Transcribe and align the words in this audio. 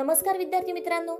नमस्कार 0.00 0.38
विद्यार्थी 0.38 0.72
मित्रांनो. 0.72 1.12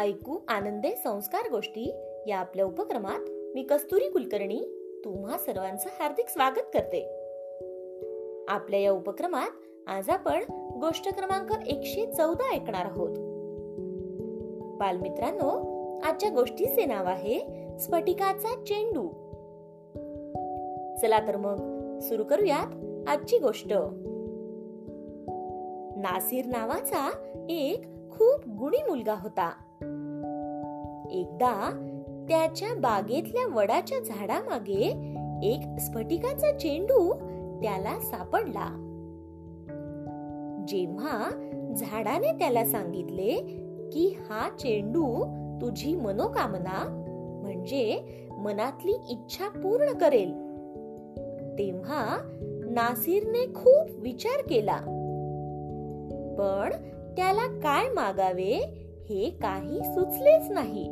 ऐकू 0.00 0.38
आनंदे 0.48 0.90
संस्कार 1.04 1.50
गोष्टी 1.50 1.94
या 2.26 2.38
आपल्या 2.38 2.64
उपक्रमात 2.64 3.30
मी 3.54 3.62
कस्तुरी 3.62 4.10
कुलकर्णी 4.10 4.64
तुम्हा 5.04 5.38
सर्वांचं 5.38 5.90
हार्दिक 6.00 6.28
स्वागत 6.28 6.64
करते. 6.74 7.00
आपल्या 8.48 8.80
या 8.80 8.92
उपक्रमात 8.92 9.48
आज 9.86 10.10
आपण 10.10 10.42
गोष्ट 10.80 11.14
क्रमांक 11.14 11.66
एकशे 11.66 12.12
चौदा 12.12 12.54
ऐकणार 12.54 12.84
आहोत. 12.84 13.16
बालमित्रांनो 14.78 15.50
आजच्या 16.00 16.30
गोष्टीचे 16.30 16.84
नाव 16.84 17.06
आहे 17.06 17.40
स्फटिकाचा 17.78 18.64
चेंडू. 18.64 19.08
चला 21.00 21.28
तर 21.28 21.36
मग 21.36 21.56
सुरू 21.98 22.24
करूयात 22.24 22.74
आजची 23.08 23.38
गोष्ट. 23.38 23.74
नासिर 26.04 26.46
नावाचा 26.46 27.10
एक 27.48 27.84
खूप 28.10 28.48
गुणी 28.48 28.76
मुलगा 28.76 29.14
होता. 29.22 29.50
एकदा 31.10 31.70
त्याच्या 32.28 32.68
बागेतल्या 32.74 33.54
वडाच्या 33.54 34.00
झाडामागे 34.00 34.88
एक 35.42 35.80
स्फटिकाचा 35.80 36.58
चेंडू 36.58 37.14
त्याला 37.62 38.00
सापडला. 38.00 38.66
जेव्हा 40.68 41.30
झाडाने 41.76 42.32
त्याला 42.32 42.64
सांगितले 42.64 43.36
की 43.92 44.16
हा 44.30 44.48
चेंडू 44.50 45.24
तुझी 45.60 45.96
मनोकामना 45.96 46.84
म्हणजे 47.42 48.00
मनातली 48.38 48.92
इच्छा 49.10 49.48
पूर्ण 49.48 49.92
करेल 49.92 50.32
तेव्हा 51.58 52.06
नासिरने 52.70 53.46
खूप 53.54 53.90
विचार 53.98 54.42
केला. 54.48 54.93
पण 56.38 56.72
त्याला 57.16 57.46
काय 57.46 57.88
मागावे 57.88 58.52
हे 59.08 59.30
काही 59.42 59.78
सुचलेच 59.78 60.50
नाही. 60.50 60.84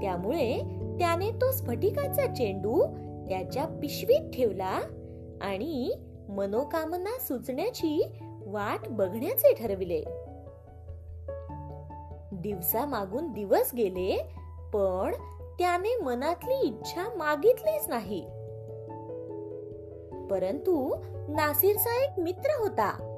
त्यामुळे 0.00 0.58
त्याने 0.98 1.30
तो 1.30 1.52
स्फटिकाचा 1.52 2.34
चेंडू 2.34 2.86
त्याच्या 3.28 3.64
पिशवीत 3.64 4.30
ठेवला 4.30 4.80
आणि 5.40 5.94
मनोकामना 6.28 7.18
सुचण्याची 7.20 8.12
वाट 8.46 8.88
बघण्याचे 8.88 9.54
ठरविले. 9.54 10.00
दिवसा 12.32 12.86
मागून 12.86 13.32
दिवस 13.32 13.70
गेले 13.76 14.24
पण 14.74 15.12
त्याने 15.58 15.96
मनातली 16.04 16.66
इच्छा 16.66 17.02
मागितलीच 17.16 17.88
नाही. 17.88 18.24
परंतु 20.30 20.96
नासिरचा 21.28 22.04
एक 22.04 22.20
मित्र 22.20 22.62
होता. 22.62 23.13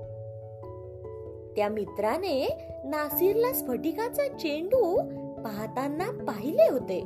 त्या 1.56 1.68
मित्राने 1.68 2.56
नासिरला 2.84 3.52
स्फटिकाचा 3.52 4.36
चेंडू 4.38 4.96
पाहताना 5.42 6.24
पाहिले 6.24 6.72
होते. 6.72 7.00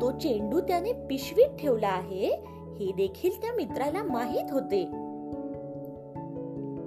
तो 0.00 0.10
चेंडू 0.18 0.60
त्याने 0.60 0.92
पिशवीत 0.92 1.56
ठेवला 1.58 1.88
आहे 1.88 2.26
हे 2.78 2.92
देखील 2.96 3.40
त्या 3.40 3.52
मित्राला 3.52 4.02
माहीत 4.02 4.52
होते. 4.52 4.84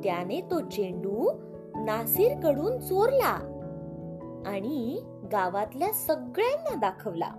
त्याने 0.03 0.41
तो 0.41 0.59
चेंडू 0.59 1.31
नासिरकडून 1.75 2.79
चोरला 2.79 3.33
आणि 4.45 5.01
गावातल्या 5.31 5.93
सगळ्यांना 5.93 6.75
दाखवला. 6.75 7.29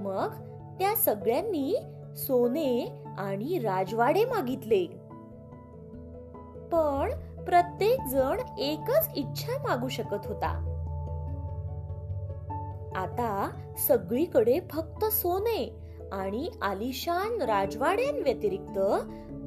मग 0.00 0.30
त्या 0.78 0.96
सगळ्यांनी 0.96 1.76
सोने 2.16 2.92
आणि 3.18 3.58
राजवाडे 3.58 4.24
मागितले. 4.24 5.03
पण 6.74 7.10
प्रत्येक 7.44 8.00
जण 8.10 8.58
एकच 8.58 9.08
इच्छा 9.16 9.52
मागू 9.68 9.88
शकत 9.88 10.26
होता. 10.26 10.70
आता 12.96 13.50
सगळीकडे 13.88 14.60
फक्त 14.70 15.04
सोने 15.04 15.76
आणि 16.12 16.50
आलिशान 16.62 17.42
राजवाड्यांव्यतिरिक्त 17.42 18.78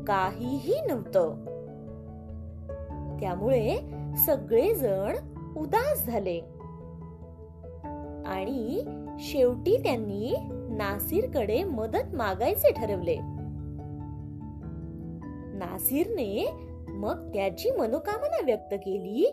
काहीही 0.08 0.82
नव्हतं. 0.88 1.36
त्यामुळे 3.20 3.78
सगळेजण 4.26 5.16
उदास 5.58 6.06
झाले. 6.06 6.40
आणि 8.26 8.86
शेवटी 9.20 9.78
त्यांनी 9.78 10.36
नासिरकडे 10.52 11.64
मदत 11.64 12.16
मागायचे 12.16 12.72
ठरवले. 12.72 13.18
नासिरने 15.58 16.64
मग 16.88 17.30
त्याची 17.34 17.72
मनोकामना 17.72 18.46
व्यक्त 18.46 18.74
केली 18.74 19.32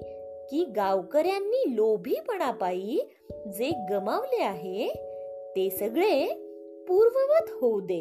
की 0.50 0.64
गावकऱ्यांनी 0.64 1.76
लोभीपणापायी 1.76 3.08
जे 3.30 3.86
गमावले 3.90 4.42
आहे 4.42 4.88
ते 5.56 5.70
सगळे 5.70 6.26
पूर्ववत 6.88 7.50
होऊ 7.60 7.80
दे. 7.80 8.00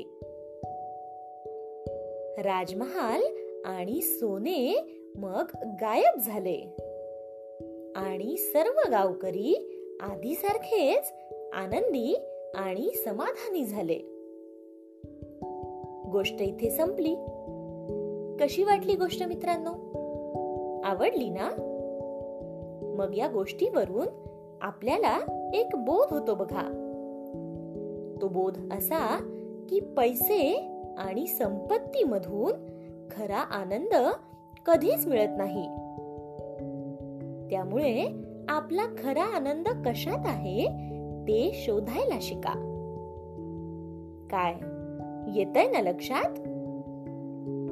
राजमहाल 2.42 3.22
आणि 3.66 4.02
सोने 4.02 4.81
मग 5.16 5.44
गायब 5.56 6.19
झाले. 6.19 6.75
आणि 7.96 8.38
सर्व 8.38 8.92
गावकरी 8.92 9.69
आधीसारखेच 10.02 11.13
आनंदी 11.53 12.16
आणि 12.56 12.92
समाधानी 13.06 13.66
झाले. 13.66 14.00
गोष्ट 16.12 16.42
इथे 16.42 16.69
संपली. 16.69 17.16
कशी 18.44 18.64
वाटली 18.64 18.96
गोष्ट 18.96 19.24
मित्रांनो? 19.24 19.70
आवडली 20.84 21.30
ना? 21.30 21.50
मग 22.98 23.18
या 23.18 23.28
गोष्टीवरून 23.28 24.08
आपल्याला 24.62 25.20
एक 25.54 25.68
बोध 25.76 26.14
होतो 26.14 26.36
बघा. 26.36 26.62
तो 28.22 28.28
बोध 28.28 28.58
असा 28.74 29.18
की 29.70 29.80
पैसे 29.80 30.72
आणि 30.98 31.28
संपत्ती 31.28 32.04
मधून 32.04 32.52
खरा 33.12 33.38
आनंद 33.38 33.94
कधीच 34.66 35.08
मिळत 35.08 35.38
नाही. 35.38 35.66
त्यामुळे 37.50 38.24
आपला 38.50 38.86
खरा 39.04 39.24
आनंद 39.24 39.68
कशात 39.86 40.25
आहे 40.25 40.68
ते 41.24 41.52
शोधायला 41.54 42.18
शिका. 42.22 42.54
काय? 44.31 44.54
येतंय 45.40 45.68
ना 45.68 45.81
लक्षात? 45.81 46.53